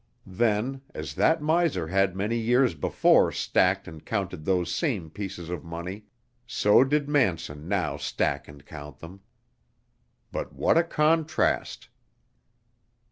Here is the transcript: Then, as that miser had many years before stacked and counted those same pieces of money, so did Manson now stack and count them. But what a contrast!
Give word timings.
Then, 0.25 0.81
as 0.95 1.13
that 1.13 1.43
miser 1.43 1.85
had 1.87 2.15
many 2.15 2.35
years 2.35 2.73
before 2.73 3.31
stacked 3.31 3.87
and 3.87 4.03
counted 4.03 4.45
those 4.45 4.73
same 4.73 5.11
pieces 5.11 5.51
of 5.51 5.63
money, 5.63 6.05
so 6.47 6.83
did 6.83 7.07
Manson 7.07 7.67
now 7.67 7.97
stack 7.97 8.47
and 8.47 8.65
count 8.65 8.97
them. 8.97 9.21
But 10.31 10.53
what 10.53 10.75
a 10.75 10.83
contrast! 10.83 11.87